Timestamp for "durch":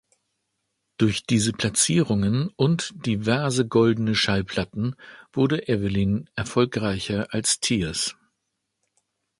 0.97-1.27